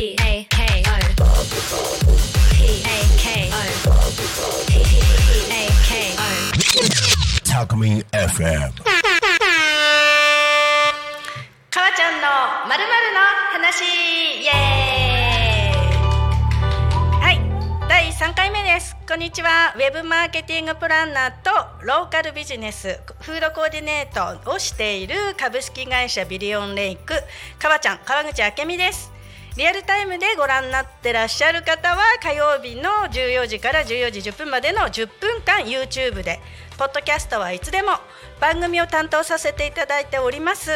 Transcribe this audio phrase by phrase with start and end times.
[0.00, 0.96] P A K O
[2.56, 3.60] P A K O
[4.66, 4.72] P
[5.50, 6.24] A K O
[7.44, 8.72] Talk Me FM.
[11.68, 12.24] かわちゃんの
[12.66, 13.20] まるまるの
[13.52, 13.84] 話。
[14.40, 15.84] イエーイ
[17.20, 17.36] はい
[17.86, 18.96] 第3回目です。
[19.06, 19.74] こんにちは。
[19.76, 21.50] ウェブマーケティングプランナーと
[21.84, 27.12] ローカルビジネスフードコーディネートをしている株式会社ビリオンレイク。
[27.58, 29.19] かわちゃん川口明美です。
[29.56, 36.40] リアルタイムでご覧になってらっしゃる方は火曜日の14時から14時10分までの10分間 YouTube で
[36.78, 37.88] ポッドキャストはいつでも
[38.40, 40.70] 番組を担当させていただいております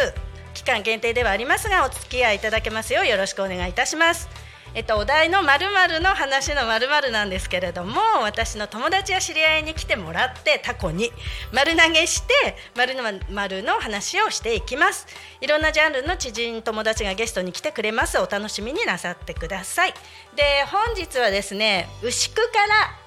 [0.54, 4.28] 期間限定ではありますがお付き合いいただけますようよろしくお願いいたします。
[4.72, 5.66] えっと、お題のまる
[6.00, 11.12] の話のまるなんですけれども私の友達や知り合いに来てもらってタコに
[11.52, 15.06] 丸投げして丸の丸の話をしていきます。
[15.40, 18.18] いろんなジャンルの知人友達がゲストに来てくれます。
[18.18, 19.94] お楽しみになさってください。
[20.34, 22.98] で本日はですね牛久から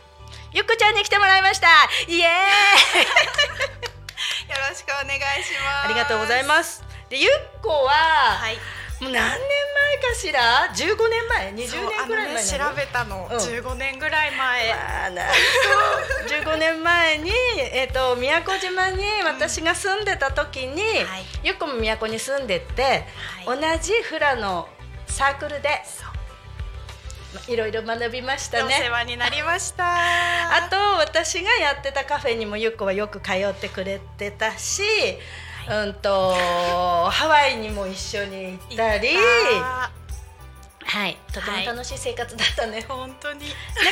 [0.53, 1.67] ゆっこちゃんに来てもらいました。
[2.07, 3.01] イエーイ！
[4.49, 5.85] よろしくお願いします。
[5.85, 6.83] ありがとうございます。
[7.09, 7.31] でゆっ
[7.61, 7.91] こは、
[8.37, 8.57] はい。
[9.01, 9.39] もう何年
[10.01, 13.37] 前かしら？15年前？20年ぐらい前ね調べたの、うん。
[13.37, 14.69] 15年ぐらい前。
[14.69, 15.23] まあ、な。
[15.23, 15.27] ん
[16.27, 17.31] と15年前に、
[17.73, 21.25] えっと宮古島に私が住んでた時に、はい。
[21.43, 23.05] ゆっこも宮古に住んでて、
[23.45, 24.67] は同じフラの
[25.05, 25.69] サークルで
[27.47, 28.89] いろいろ学びましたお世ね。
[28.89, 29.85] 話になりました。
[30.57, 34.81] あと私がやってたカフェにもゆっこはよく通ってくれてたし、
[35.69, 36.33] うんと
[37.09, 39.09] ハワイにも一緒に行ったり、
[39.61, 39.91] あ
[40.85, 42.79] はい、とても楽しい生活だったね。
[42.79, 43.41] ー本当に。
[43.41, 43.45] な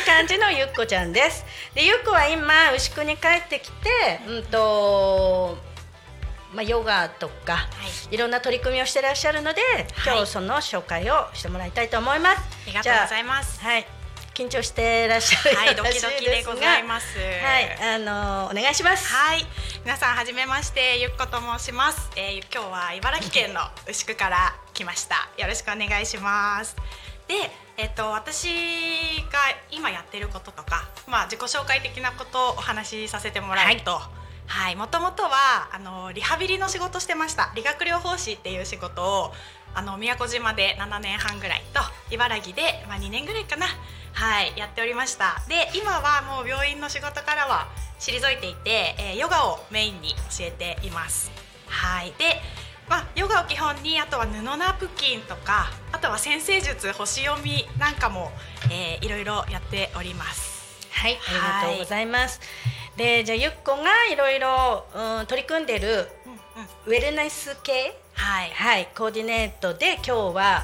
[0.05, 1.45] 感じのゆっこちゃんです。
[1.73, 3.89] でゆっこは今牛久に帰ってきて、
[4.27, 5.57] うんと
[6.53, 7.67] まあヨガとか、
[8.09, 9.61] い、ろんな取り組みをしてらっしゃるので、
[10.05, 12.37] 今日その紹介をしてもらいたいと思います。
[12.37, 13.59] ありがとうございます。
[13.59, 13.85] はい、
[14.35, 17.17] 緊張してらっしゃるはい、ドキドキでございます。
[17.17, 19.07] はい、あのお願いします。
[19.07, 19.45] はい、
[19.85, 25.29] 皆さんはじめましてゆっこと申します、えー、今日は茨城県の牛久から来ました。
[25.41, 26.75] よろしくお願いします。
[27.29, 27.33] で、
[27.77, 28.49] えっ、と私
[29.31, 29.39] が
[29.71, 34.01] 今やってることとかまあ自己紹介的なことをお話しさせてもらうと。
[34.47, 37.53] はい、もともとはあのリハビリの仕事してました。
[37.55, 39.33] 理学療法士っていう仕事を
[39.73, 41.81] あの宮古島で7年半ぐらいと
[42.13, 43.67] 茨城で、まあ、2年ぐらいかな
[44.15, 45.41] はいやっておりました。
[45.47, 47.67] で今はもう病院の仕事からは
[47.99, 51.31] 退いていて、えーヨガをメインに教えています。
[51.67, 52.41] はいで
[52.87, 58.31] まあ、ヨガを基本にあとは布ナプキンとかあとは先生術星読みなんかも、
[58.71, 60.87] えーいろいろやっております。
[60.91, 62.39] はい、ありがとうございます。
[62.95, 66.39] で、じゃあゆっこがいろいろうん取り組んでるうんうん。
[66.85, 67.99] ウェルネス系？
[68.13, 68.51] はい。
[68.51, 70.63] はい、コーディネートで今日は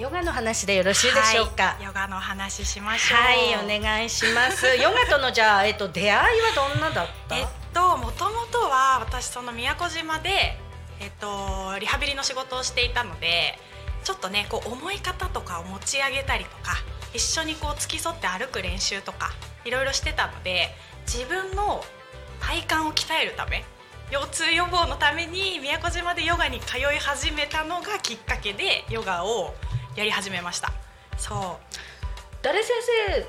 [0.00, 1.62] ヨガの話でよろしいでしょうか？
[1.64, 4.66] はい、ヨガのお話ししましょうはい、お願いします。
[4.80, 7.36] ヨガとのじゃあえっと出会いはどんなだった？
[7.36, 10.58] えっともともとは私その宮古島で
[11.00, 13.58] えっとリハビリの仕事をしていたので
[14.02, 16.78] ちょっとねこう重い方とかを持ち上げたりとか
[17.12, 19.30] 一緒にこう付き添って歩く練習とか
[19.66, 20.74] いろいろしてたので
[21.06, 21.84] 自分の
[22.40, 23.64] 体幹を鍛えるため
[24.10, 29.54] 腰痛予防のために宮古島でヨガに通い始めたのがきっかけでヨガを
[29.96, 30.72] やり始めました。
[31.18, 31.76] そう。
[32.42, 32.72] 誰先
[33.16, 33.26] 生？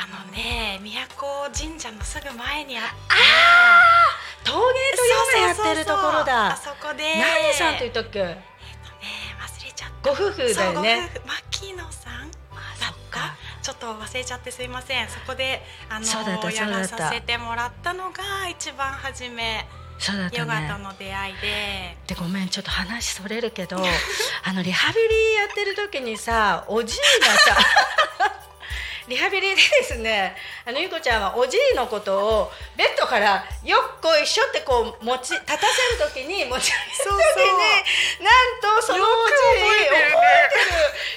[0.00, 4.50] あのね宮古神社のすぐ前にあった。
[4.50, 6.52] 陶芸とヨガやってるところだ。
[6.52, 7.02] あそこで。
[7.18, 8.20] 何さんと言ったっけ？
[8.20, 8.38] えっとね
[9.40, 10.10] 忘れちゃった。
[10.10, 11.10] ご夫婦だよね。
[11.26, 12.40] 牧野さんだっ
[13.10, 13.36] た。
[13.60, 15.08] ちょっと忘れちゃってすいません。
[15.08, 19.66] そこであのやらさせてもらったのが一番初め
[19.98, 20.84] そうだったヨガとね。
[20.84, 21.96] の出会いで。
[22.06, 23.76] でごめんちょっと話それるけど
[24.44, 27.56] あのリハビリやってる時にさおじいがさ
[29.08, 35.64] リハビリでですねあのゆこちゃんはおじいのことをベッドからよっこいしょってこう持ち立たせ
[36.04, 37.40] る時に持ち上げる時
[38.20, 40.10] になんとそのおじい覚えてる。
[40.10, 40.18] ね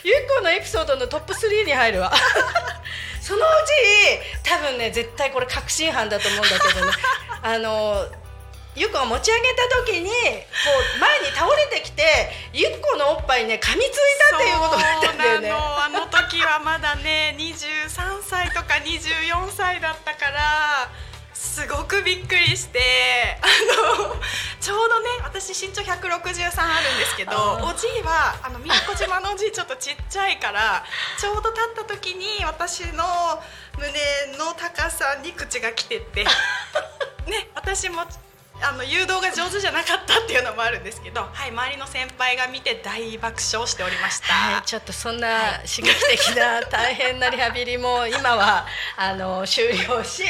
[0.04, 2.12] ゆっこのエピソードのトップ3に入るわ。
[3.22, 6.92] そのおじい多分ね絶対これ確信犯だと思うんだけどね。
[7.44, 8.08] あの
[8.76, 10.14] ゆっこが持ち上げた時にこ
[10.98, 12.04] う前に倒れてきて
[12.54, 14.00] ゆっこのおっぱいね噛みつい
[14.32, 15.52] たっていうことだったんだよね。
[15.52, 20.90] あの時はまだね23歳とか24歳だったから
[21.34, 22.80] すごくびっくりして
[23.42, 23.48] あ
[24.08, 24.16] の
[24.62, 27.32] ちょうどね私身長163あるんですけど
[27.62, 30.86] おじいはあの宮古島のおじいちょっとちっちゃいから
[31.20, 33.04] ちょうど立った時に私の
[33.76, 36.24] 胸の高さに口が来てて
[37.28, 38.06] ね私も
[38.64, 44.34] あの誘導が上手じゃなかったっていうのもあるんですけど、はい、周りの先輩が見て大爆笑しておりました。
[44.34, 48.66] はい、ちょっとそんな刺激的な大変なリハビリも今は
[48.98, 50.24] あの終了し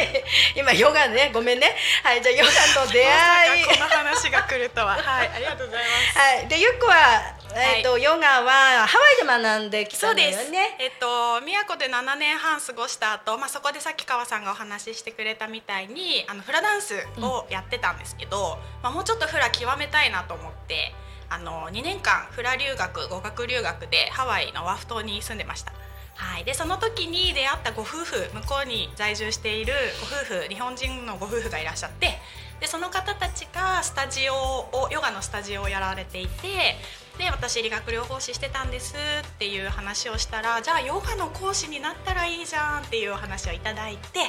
[0.56, 6.19] 今ヨガねごめんねはいじゃあヨガの出会い この話が来るとは、はい、ありがとうございます。
[6.19, 10.51] はいでゆっこはえっ、と、ヨガはハワイで学んできただよそうんです。
[10.51, 20.94] ねえっと宮古で7年半過ごした後、まあそこでさっき川さんがお話ししてくれたみたいにあのフラダンスをやってたんですけど、まあもうちょっとフラ極めたいなと思って、
[21.30, 25.74] あの2年間フラ留学語学留学でハワイのワフ島に住んでました。
[26.16, 32.19] はい、でその時に出会ったご夫婦向こうに在住しているご夫婦日本人のご夫婦がいらっしゃって
[32.60, 36.78] でその方たちがスタジオをヨガのスタジオをやられていて
[37.18, 44.19] で私理学療法士してたんですっていう話をしたらじゃあヨガの講師になったらいいじゃんっていうお話をいただいて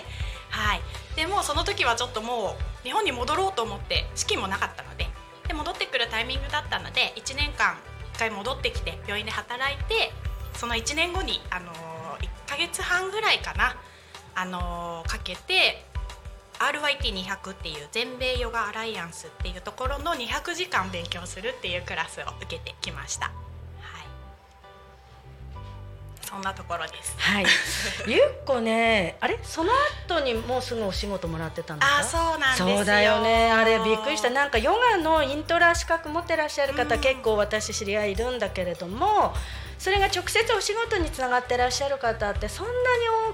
[0.50, 0.80] はい。
[1.16, 5.06] でもその時はちょっともう日本に戻ろうと思って資金もなかったので
[5.46, 7.76] で戻ってくるタイミングだったので1年間
[8.14, 10.12] 1回戻ってきて病院で働いて
[10.54, 11.74] その1年後に、あのー、
[12.20, 13.76] 1ヶ月半ぐらいかな、
[14.34, 15.84] あのーかけて
[16.58, 23.26] RYT200 っていう全米ヨガアライアンスっていうところの200時間勉強するっていうクラスを受けてきました。
[23.26, 23.34] はい、
[26.24, 27.16] そんなところです。
[27.18, 27.44] はい。
[28.06, 29.40] ゆっこねあれ？
[29.42, 29.72] その
[30.06, 31.98] 後にもうすぐお仕事もらってたんですか？
[31.98, 32.76] あ、そうなんですよ。
[32.76, 33.50] そうだよね。
[33.50, 34.30] あれびっくりした。
[34.30, 37.00] なんかヨガのイントラ資格持ってらっしゃる方、うん。
[37.00, 39.34] 結構私知り合いいるんだけれども
[39.82, 42.76] それが直接お仕事につながってらっしゃる方ってそんなに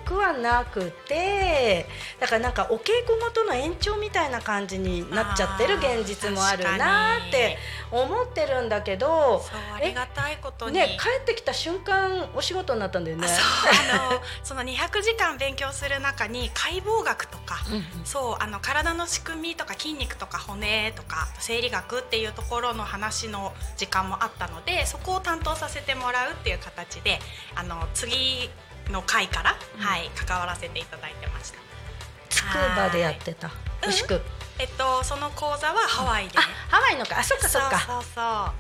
[0.07, 1.85] 多くはなくて
[2.19, 7.59] だからなんかお稽古ごとの延長みたいな感じになっちゃってる現実もあるなーって
[7.93, 9.43] 思ってるんだけど
[9.77, 10.77] ありがたいことに。
[10.77, 13.27] ね帰ってきた瞬間お仕事になったんだよね。
[13.29, 27.19] あの その200時間勉強する中に解剖学とか、うんうんそうあの体の仕組みとか筋肉とか骨とか生理学っていうところの話の時間もあったのでそこを担当させてもらうっていう形で
[27.55, 28.51] あの次
[28.91, 29.85] の回から、うん。
[29.85, 31.59] はい関わらせていただいてました。
[32.31, 32.47] つく
[32.77, 33.51] ばでやってた。
[33.83, 33.89] うん。
[33.91, 34.21] 牛久。
[34.59, 37.19] えっとその講座はハワイで、あハワイのか。
[37.19, 37.79] あそっかそっか。
[37.79, 38.53] そうそうそ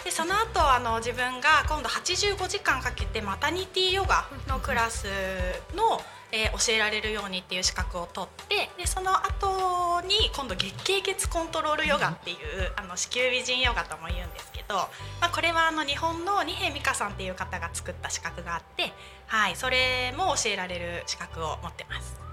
[0.00, 0.04] う。
[0.04, 5.08] でその後あの自分が今度85時間かけてマタニティヨガのクラス
[5.74, 6.00] の、
[6.36, 12.36] えー教えられるようにっていう資格を取ってでその後に今度月経血コントロールヨガっていう、
[12.76, 18.92] あの子宮美人ヨガとも言うんですけど、まあ、これはあの日本の二瓶美香さんっていう方が作った資格があって、
[19.26, 22.25] はい、それも教えられる資格を持ってます。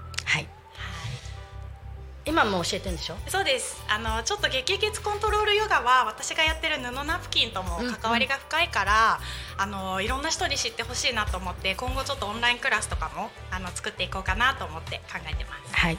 [2.26, 3.16] 今も教えてるんでしょ？
[3.28, 9.20] そうですあのちょっと月経血コントロールヨガは私がやってる布ナプキンとも関わりが深いから、
[9.58, 15.74] あのいろんな人に知ってほしいなと思って今後ちょっとオンラインクラスとかもあの作っていこうかなと思って考えてます。
[15.74, 15.98] はい。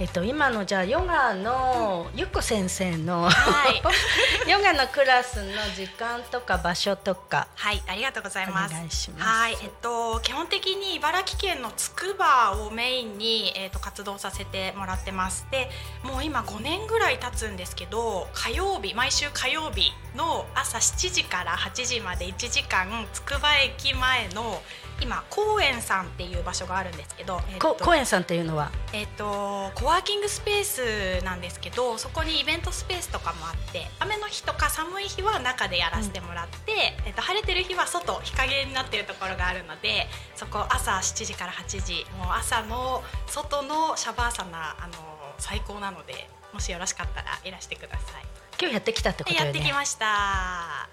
[0.00, 3.82] えっと今のじゃあヨガのゆっこ先生のはい
[4.50, 9.10] ヨガのクラスの時間とか場所とかはい、ありがとうございます。
[9.18, 15.46] はい、えっと基本的に茨城県のつくばをメインにえっと活動させてもらってます。
[15.50, 15.70] で、
[16.02, 24.62] もう今5年ぐらい経つんですけど、火曜日毎週火曜日の朝7時から8時まで1時間つくば駅前の
[25.00, 28.70] 今公園さんっていう場所があるんですけど、えっこと公園さんっていうのは？
[28.92, 36.72] えっとコワーキングスペースなんですけどそこにイベントスペースとかもあって雨の日とか寒い日は中でやらせてもらって、
[37.06, 40.06] えっと、晴れてる日は外日陰になってるところがあるので
[40.36, 44.92] そこ朝7時から8時もう朝の外のシャバーサナあの
[45.38, 48.24] 最高なのでもしよろしかったらいらしてください。
[48.60, 50.06] 今日やってきたってことよねやってきました。
[50.06, 50.88] は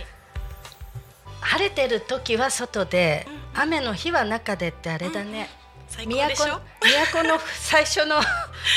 [0.00, 0.11] い。
[1.42, 3.60] 晴れてる時は外で、うん。
[3.62, 5.50] 雨の日は中でってあれだね、
[5.88, 6.60] 最高でしょ？
[7.12, 8.22] 都の 最初の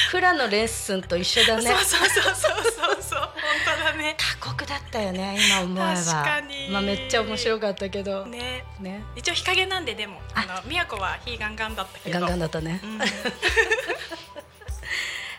[0.10, 1.64] フラのレッスンと一緒だね。
[1.64, 2.52] そうそうそうそうそ
[3.00, 3.20] うそう。
[3.20, 3.32] 本
[3.78, 4.18] 当だね。
[4.42, 5.96] 過酷だったよね今思えば。
[5.96, 6.70] 確かに。
[6.70, 8.26] まあ、めっちゃ面白かったけど。
[8.26, 8.66] ね。
[8.80, 9.04] ね。
[9.16, 12.20] 一応日陰なんででもあの宮古は日ガンガンだったけど。
[12.20, 13.00] ガンガンだったね、うん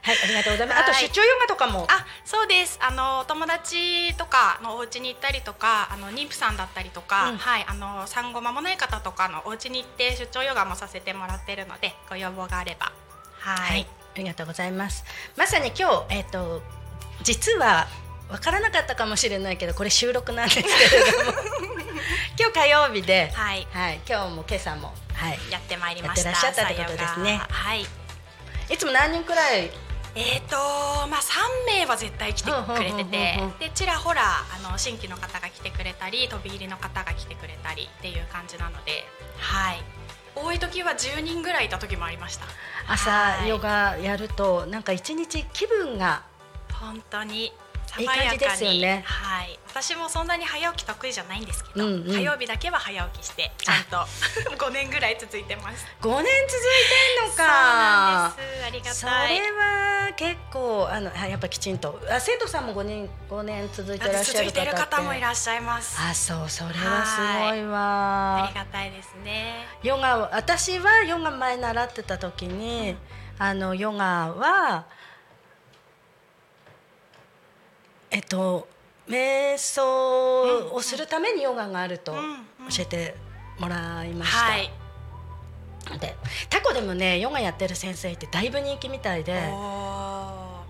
[0.07, 1.85] はいありがとうございます、あとはい出張ヨガとかも？
[1.91, 2.79] あそうです。
[2.81, 7.37] あのお友達とかのお家に行ったりとかあの妊婦さんだったりとか、うん。
[7.39, 12.93] はいあの産後間もない方とかのお家に行って出張ヨガもさせてもらってるのでご要望があれば。
[13.41, 15.05] はい、はい、ありがとうございます。
[15.37, 16.63] まさに今日、えっ、と、
[17.25, 17.89] 実は。
[18.29, 21.39] わからなかったかもしれないけど、これ収録なんですけれども。
[22.37, 23.69] 今日火曜日で、はい。
[23.73, 25.39] はい、今日も今朝も、はい。
[25.49, 26.31] やってまいりました。
[26.31, 27.41] やってらっしゃったってことですね。
[27.49, 27.87] はい。
[28.69, 29.71] いつも何人くらい。
[30.19, 30.57] えーと
[31.09, 39.05] まあ、3名は絶対来てくれててでちらほらあの新規の方が来てくれたり飛び入りの方が来てくれたりっていう感じなので、
[39.37, 39.83] はい、
[40.37, 42.45] 多い時は10人ぐらいいた時もありました。
[42.87, 43.49] 朝はい。
[43.49, 46.23] ヨガやると、なんか一日気分が。
[46.73, 47.53] 本当に
[48.05, 48.39] 爽いいやかに。
[48.39, 49.03] 感じですよね。
[49.07, 49.59] はい。
[49.69, 52.05] 私もそんなに早起き得意じゃないんですけど、うんうん。
[52.15, 53.97] 火曜日だけは早起きしてちゃんと
[54.57, 55.87] 5年ぐらい続いてます。
[56.01, 58.65] 5年続いてんのそうかなんです。
[58.67, 59.39] ありがそたい。
[59.41, 62.01] れは結構あのあやっぱきちんと。
[62.11, 64.65] あ生徒さんも5年5年続いてらっしゃる方って。
[64.71, 65.99] る方もいらっしゃいます。
[66.01, 67.67] あそうそれはすごいあ
[68.41, 69.67] わりがたいですね。
[69.83, 72.97] ヨガは私はヨガ前習ってた時に、
[73.39, 74.87] あのヨガは
[78.17, 78.67] えっと
[79.07, 82.19] 瞑想をするためにヨガがあると教
[82.81, 83.15] えて
[83.61, 84.39] もらいました。
[84.39, 84.71] はい。
[86.01, 86.17] で
[86.49, 89.76] タコでもねヨガやってる先生ってだいぶ人気みたいでお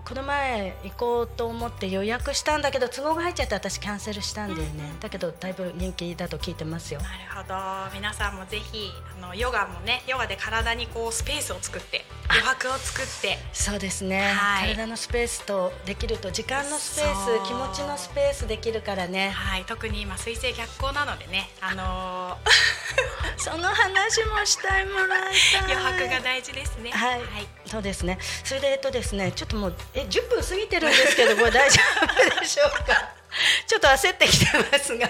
[0.07, 7.01] この前行こうと思って予約したんだけど都合が入っちゃって私キャンセルしたんだよね、だけどだいぶ人気だと聞いてますよ。
[7.01, 7.93] ーなるほど。
[7.93, 13.37] 皆さんもぜひあのヨガもねヨガで体にこうスペースを作って余白を作って。
[13.53, 14.77] そうですね、はい。
[14.77, 19.31] 体のスペースとできると時間のスペース気持ちのスペースできるからね。
[19.31, 19.65] はい。
[19.65, 22.39] 特に今水星逆行なのでねあの
[23.39, 25.63] その話もしたいもらいたい。
[25.63, 26.93] ー余白が大事ですね。
[26.93, 27.21] はい、
[27.67, 28.19] そうですね。
[28.45, 33.09] それでえっとですねちょっともうえ10分過ぎてるんですけどこれ大丈夫でしょうか？
[33.67, 35.09] ちょっと焦ってきてますが。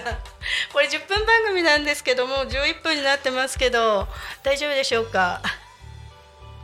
[0.73, 4.07] これ10分番組なんですけどもう11分になってますけど
[4.43, 5.41] 大丈夫でしょうか？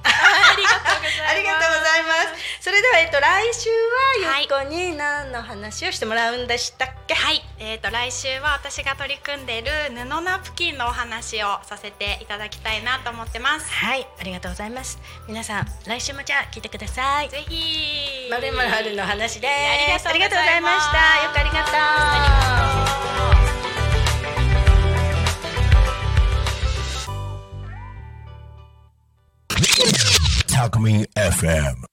[0.06, 2.64] ありがとうありがとうございます。
[2.64, 7.14] それではえっと来週はゆっこに何の話をしてもらうんでしたっけ？
[7.14, 13.70] はい、えー、と来週は私が取り組んでいる布ナプキンのお話をさせていただきたいなと思ってます。
[13.72, 14.08] はい。
[14.20, 15.00] ありがとうございます。
[15.28, 17.30] 皆さん来週もじゃあ聞いてください。
[17.30, 18.28] ぜひ。
[18.30, 19.48] まるまるの話で
[20.00, 20.08] す。
[20.08, 21.24] ありがとうございました。
[21.26, 21.64] よくありが
[22.74, 22.83] とう
[30.64, 31.93] Alchemy FM.